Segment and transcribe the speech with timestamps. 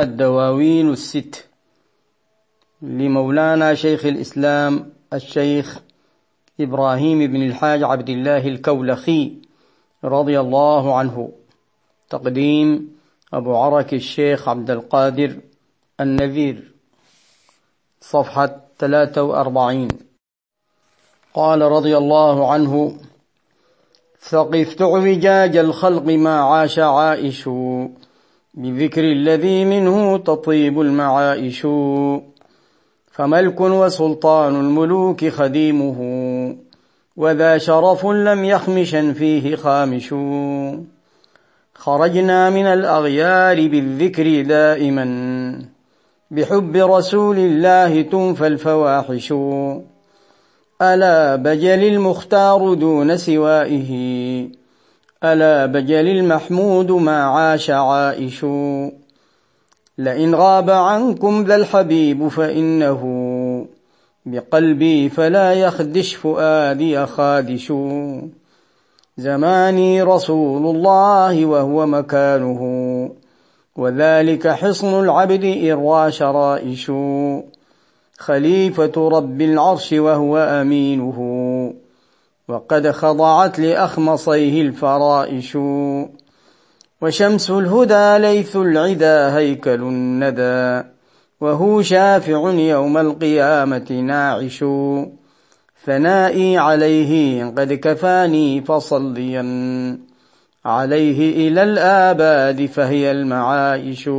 [0.00, 1.48] الدواوين الست
[2.82, 5.80] لمولانا شيخ الإسلام الشيخ
[6.60, 9.32] إبراهيم بن الحاج عبد الله الكولخي
[10.04, 11.32] رضي الله عنه.
[12.10, 12.96] تقديم
[13.32, 15.40] أبو عرك الشيخ عبد القادر
[16.00, 16.72] النذير.
[18.00, 19.88] صفحة 43
[21.34, 22.98] قال رضي الله عنه
[24.20, 27.48] ثقفت اعوجاج الخلق ما عاش عائش
[28.56, 31.66] بذكر الذي منه تطيب المعائش
[33.12, 35.98] فملك وسلطان الملوك خديمه
[37.16, 40.14] وذا شرف لم يخمشا فيه خامش.
[41.74, 45.06] خرجنا من الأغيار بالذكر دائما
[46.30, 49.32] بحب رسول الله تنفى الفواحش.
[50.82, 53.92] ألا بجل المختار دون سوائه.
[55.32, 58.44] ألا بجل المحمود ما عاش عائش.
[59.98, 63.02] لئن غاب عنكم ذا الحبيب فإنه
[64.26, 67.72] بقلبي فلا يخدش فؤادي خادش.
[69.18, 72.60] زماني رسول الله وهو مكانه
[73.76, 76.92] وذلك حصن العبد إروى شرائش
[78.18, 81.18] خليفة رب العرش وهو أمينه.
[82.48, 85.58] وقد خضعت لأخمصيه الفرائش.
[87.02, 90.88] وشمس الهدى ليث العدا هيكل الندى.
[91.40, 94.64] وهو شافع يوم القيامة ناعش.
[95.86, 99.42] ثنائي عليه قد كفاني فصليا.
[100.64, 104.10] عليه إلى الآباد فهي المعايش.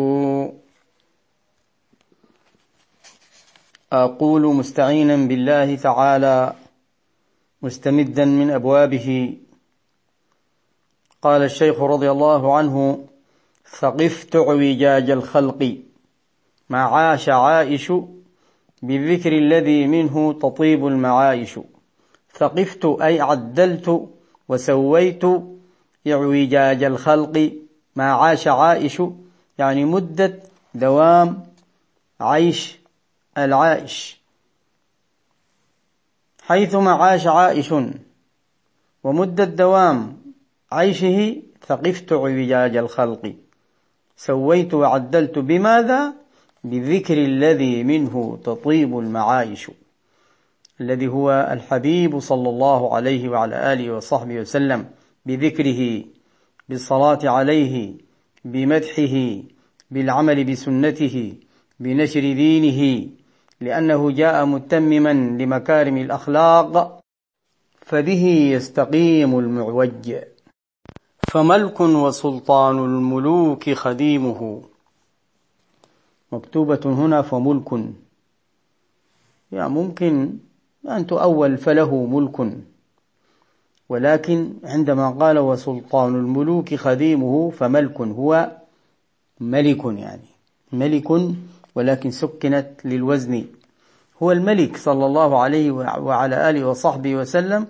[3.93, 6.53] أقول مستعينا بالله تعالى.
[7.61, 9.37] مستمدا من أبوابه.
[11.21, 13.05] قال الشيخ رضي الله عنه
[13.79, 15.77] ثقفت اعوجاج الخلق
[16.69, 17.93] ما عاش عائش
[18.81, 21.59] بالذكر الذي منه تطيب المعايش.
[22.33, 24.07] ثقفت أي عدلت
[24.49, 25.23] وسويت
[26.07, 27.51] اعوجاج الخلق
[27.95, 29.01] ما عاش عائش
[29.57, 30.39] يعني مدة
[30.73, 31.43] دوام
[32.21, 32.79] عيش
[33.37, 34.16] العائش.
[36.47, 37.73] حيثما عاش عائش.
[39.03, 40.17] ومدة دوام
[40.71, 41.35] عيشه
[41.67, 43.33] ثقفت عوجاج الخلق.
[44.17, 46.13] سويت وعدلت بماذا؟
[46.63, 49.71] بذكر الذي منه تطيب المعايش.
[50.81, 54.85] الذي هو الحبيب صلى الله عليه وعلى آله وصحبه وسلم.
[55.25, 56.03] بذكره
[56.69, 57.93] بالصلاة عليه
[58.45, 59.43] بمدحه
[59.91, 61.33] بالعمل بسنته
[61.79, 63.09] بنشر دينه
[63.61, 66.99] لأنه جاء متمما لمكارم الأخلاق
[67.81, 70.15] فبه يستقيم المعوج.
[71.19, 74.61] فملك وسلطان الملوك خديمه.
[76.31, 77.73] مكتوبة هنا فملك.
[79.51, 80.37] يعني ممكن
[80.89, 82.57] أن تؤول فله ملك.
[83.89, 88.51] ولكن عندما قال وسلطان الملوك خديمه فملك هو
[89.39, 90.27] ملك يعني.
[90.73, 91.07] ملك
[91.77, 93.45] ولكن سكنت للوزن.
[94.23, 97.67] هو الملك صلى الله عليه وعلى آله وصحبه وسلم.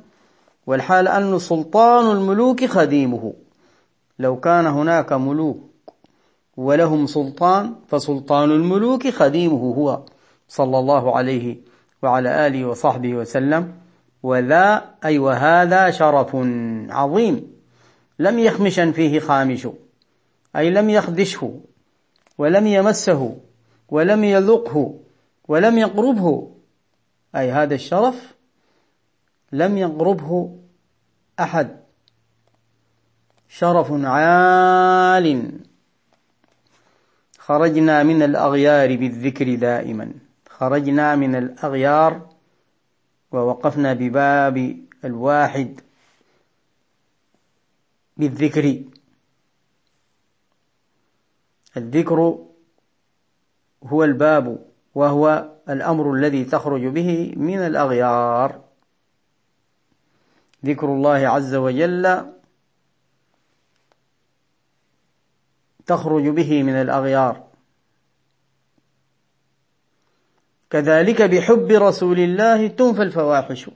[0.68, 3.34] والحال أن سلطان الملوك خديمه.
[4.20, 5.60] لو كان هناك ملوك
[6.58, 10.02] ولهم سلطان فسلطان الملوك خديمه هو
[10.48, 11.58] صلى الله عليه
[12.04, 13.74] وعلى آله وصحبه وسلم.
[14.24, 16.36] وذا أي وهذا شرف
[16.90, 17.52] عظيم.
[18.20, 19.68] لم يخمشا فيه خامش
[20.56, 21.60] أي لم يخدشه
[22.38, 23.47] ولم يمسه.
[23.90, 25.00] ولم يذقه
[25.48, 26.54] ولم يقربه.
[27.36, 28.36] أي هذا الشرف
[29.52, 30.60] لم يقربه
[31.40, 31.80] أحد.
[33.50, 35.60] شرف عال.
[37.38, 40.14] خرجنا من الأغيار بالذكر دائما.
[40.50, 42.30] خرجنا من الأغيار
[43.32, 45.80] ووقفنا بباب الواحد
[48.18, 48.84] بالذكر.
[51.78, 52.47] الذكر
[53.88, 58.62] هو الباب وهو الأمر الذي تخرج به من الأغيار.
[60.66, 62.26] ذكر الله عز وجل
[65.86, 67.44] تخرج به من الأغيار.
[70.70, 73.70] كذلك بحب رسول الله تنفى الفواحش.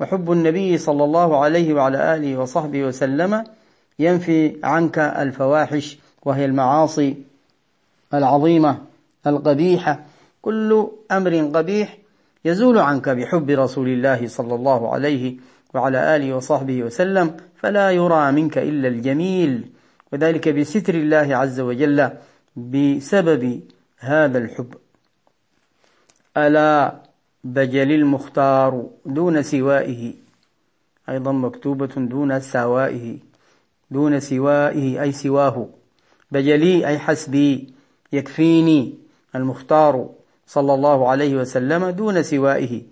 [0.00, 3.44] وحب النبي صلى الله عليه وعلى آله وصحبه وسلم
[3.98, 7.22] ينفي عنك الفواحش وهي المعاصي
[8.14, 8.93] العظيمة.
[9.26, 10.04] القبيحة
[10.42, 11.98] كل أمر قبيح
[12.44, 15.36] يزول عنك بحب رسول الله صلى الله عليه
[15.74, 19.70] وعلى آله وصحبه وسلم فلا يرى منك إلا الجميل.
[20.12, 22.10] وذلك بستر الله عز وجل
[22.56, 23.60] بسبب
[23.98, 24.74] هذا الحب.
[26.36, 27.02] ألا
[27.44, 30.14] بجل المختار دون سوائه
[31.08, 33.18] أيضا مكتوبة دون سوائه
[33.90, 35.68] دون سوائه أي سواه.
[36.30, 37.72] بجلي أي حسبي
[38.12, 39.03] يكفيني.
[39.34, 40.10] المختار
[40.46, 42.82] صلى الله عليه وسلم دون سوائه.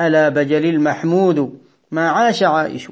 [0.00, 1.58] ألا بجل المحمود
[1.90, 2.90] ما عاش عائش.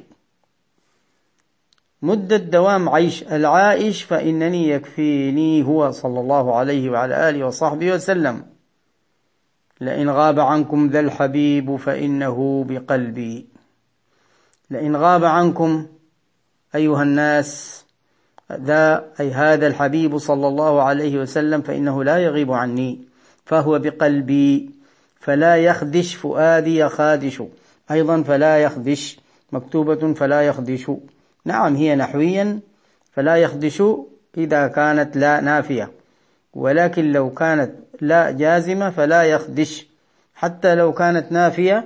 [2.02, 8.46] مدة دوام عيش العائش فإنني يكفيني هو صلى الله عليه وعلى آله وصحبه وسلم.
[9.80, 13.46] لئن غاب عنكم ذا الحبيب فإنه بقلبي.
[14.70, 15.86] لئن غاب عنكم
[16.74, 17.84] أيها الناس
[18.52, 23.00] ذا أي هذا الحبيب صلى الله عليه وسلم فإنه لا يغيب عني
[23.44, 24.70] فهو بقلبي
[25.20, 27.42] فلا يخدش فؤادي يخادش.
[27.90, 29.20] أيضا فلا يخدش
[29.52, 30.90] مكتوبة فلا يخدش.
[31.44, 32.60] نعم هي نحويا
[33.12, 33.82] فلا يخدش
[34.38, 35.90] إذا كانت لا نافية
[36.54, 39.86] ولكن لو كانت لا جازمة فلا يخدش.
[40.34, 41.84] حتى لو كانت نافية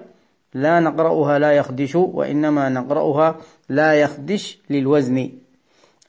[0.55, 3.37] لا نقرأها لا يخدش وإنما نقرأها
[3.69, 5.31] لا يخدش للوزن.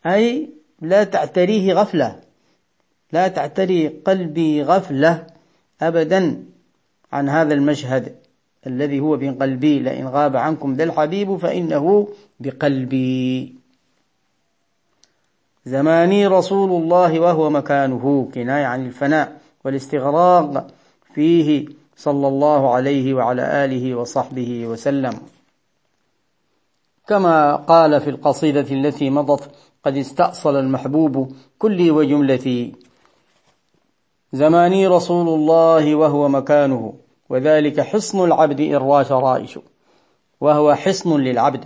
[0.06, 0.50] أي
[0.82, 2.20] لا تعتريه غفلة.
[3.14, 5.28] لا تعتري قلبي غفلة
[5.82, 6.44] أبدا
[7.14, 8.16] عن هذا المشهد
[8.68, 9.80] الذي هو في قلبي.
[9.80, 12.08] لئن غاب عنكم ذا الحبيب فإنه
[12.40, 13.56] بقلبي.
[15.66, 18.30] زماني رسول الله وهو مكانه.
[18.34, 20.68] كناية عن الفناء والاستغراق
[21.16, 21.66] فيه
[21.98, 25.14] صلى الله عليه وعلى آله وصحبه وسلم.
[27.08, 29.52] كما قال في القصيدة التي مضت
[29.86, 32.74] قد استأصل المحبوب كلي وجملتي
[34.34, 36.94] زماني رسول الله وهو مكانه
[37.30, 39.60] وذلك حصن العبد إن راش رائش
[40.42, 41.66] وهو حصن للعبد.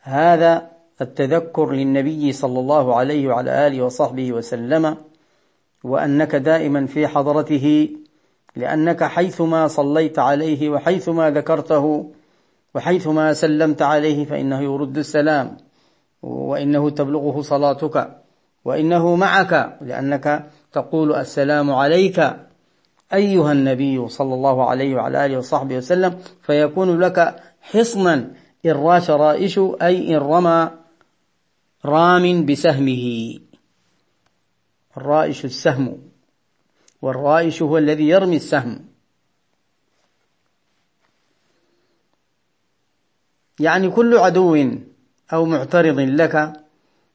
[0.00, 0.70] هذا
[1.00, 4.96] التذكر للنبي صلى الله عليه وعلى آله وصحبه وسلم
[5.84, 7.88] وأنك دائما في حضرته
[8.56, 12.12] لأنك حيثما صليت عليه وحيثما ذكرته
[12.74, 15.56] وحيثما سلمت عليه فإنه يرد السلام.
[16.22, 18.18] وإنه تبلغه صلاتك
[18.64, 22.36] وإنه معك لأنك تقول السلام عليك
[23.14, 28.14] أيها النبي صلى الله عليه وعلى آله وصحبه وسلم فيكون لك حصنا
[28.66, 30.70] إن راش رائش أي إن رمى
[31.84, 33.38] رام بسهمه.
[34.96, 35.98] الرائش السهم
[37.02, 38.84] والرائش هو الذي يرمي السهم.
[43.60, 44.56] يعني كل عدو
[45.32, 46.52] أو معترض لك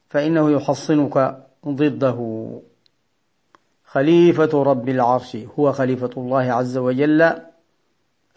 [0.09, 2.49] فإنه يحصنك ضده.
[3.85, 7.33] خليفة رب العرش هو خليفة الله عز وجل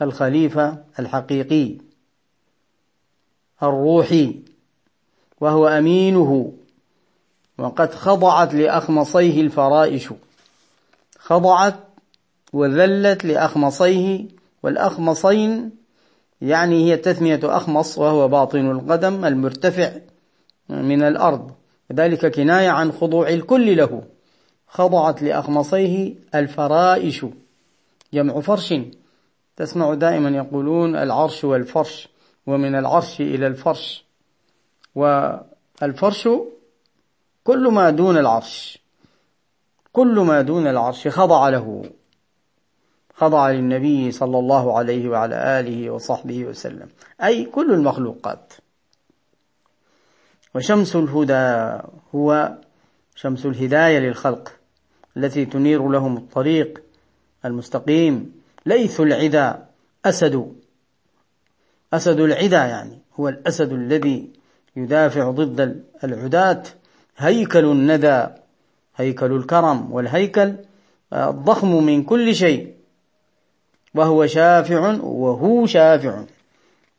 [0.03, 1.77] الخليفة الحقيقي
[3.63, 4.43] الروحي
[5.41, 6.53] وهو أمينه.
[7.59, 10.09] وقد خضعت لأخمصيه الفرائش.
[11.19, 11.75] خضعت
[12.53, 14.29] وذلت لأخمصيه
[14.63, 15.80] والأخمصين
[16.43, 19.93] يعني هي تثمية أخمص وهو باطن القدم المرتفع
[20.69, 21.51] من الأرض.
[21.93, 24.03] ذلك كناية عن خضوع الكل له.
[24.69, 27.27] خضعت لأخمصيه الفرائش.
[28.13, 28.75] جمع فرش.
[29.57, 32.09] تسمع دائما يقولون العرش والفرش
[32.47, 34.05] ومن العرش إلى الفرش.
[34.95, 36.29] والفرش
[37.45, 38.79] كل ما دون العرش.
[39.93, 41.83] كل ما دون العرش خضع له.
[43.21, 46.89] خضع للنبي صلى الله عليه وعلى آله وصحبه وسلم.
[47.23, 48.53] أي كل المخلوقات.
[50.55, 51.79] وشمس الهدى
[52.15, 52.53] هو
[53.15, 54.53] شمس الهداية للخلق
[55.17, 56.83] التي تنير لهم الطريق
[57.45, 58.33] المستقيم.
[58.67, 59.67] ليث العدا
[60.05, 60.53] أسد.
[61.93, 64.31] أسد العدا يعني هو الأسد الذي
[64.77, 66.63] يدافع ضد العداة
[67.19, 68.27] هيكل الندى
[68.97, 70.55] هيكل الكرم والهيكل
[71.13, 72.80] الضخم من كل شيء.
[73.95, 76.23] وهو شافع وهو شافع.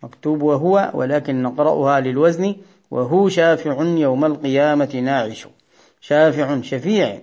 [0.04, 2.56] مكتوب وهو ولكن نقرأها للوزن.
[2.92, 5.48] وهو شافع يوم القيامة ناعش.
[6.02, 7.22] شافع شفيع.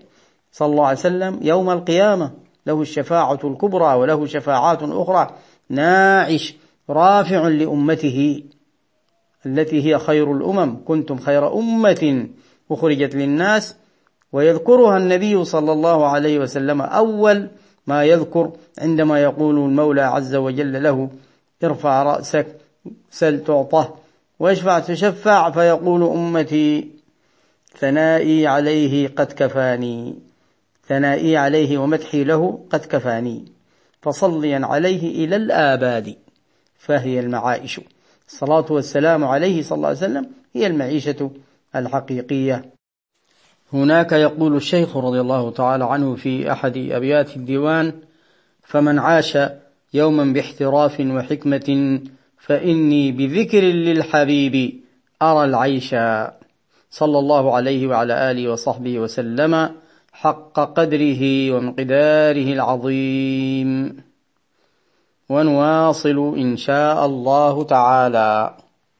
[0.53, 2.31] صلى الله عليه وسلم يوم القيامة.
[2.67, 5.31] له الشفاعة الكبرى وله شفاعات أخرى.
[5.69, 6.55] ناعش.
[6.91, 8.43] رافع لأمته
[9.47, 10.85] التي هي خير الأمم.
[10.85, 12.29] كنتم خير أمة
[12.71, 13.77] أخرجت للناس.
[14.33, 17.49] ويذكرها النبي صلى الله عليه وسلم أول
[17.89, 21.11] ما يذكر عندما يقول المولى عز وجل له
[21.65, 22.47] ارفع رأسك
[23.11, 23.95] سل تعطه
[24.39, 26.89] واشفع تشفع فيقول أمتي
[27.79, 30.15] ثنائي عليه قد كفاني
[30.89, 33.45] ثنائي عليه ومدحي له قد كفاني
[34.03, 36.17] فصليا عليه إلى الآباد
[36.79, 37.81] فهي المعائش
[38.29, 41.31] الصلاة والسلام عليه صلى الله عليه وسلم هي المعيشة
[41.77, 42.78] الحقيقية.
[43.73, 47.93] هناك يقول الشيخ رضي الله تعالى عنه في أحد أبيات الديوان
[48.63, 49.39] فمن عاش
[49.95, 52.01] يوما باحتراف وحكمة
[52.39, 54.81] فإني بذكر للحبيب
[55.23, 55.95] أرى العيش.
[56.91, 59.71] صلى الله عليه وعلى آله وصحبه وسلم
[60.13, 63.97] حق قدره ومقداره العظيم.
[65.29, 68.55] ونواصل إن شاء الله تعالى.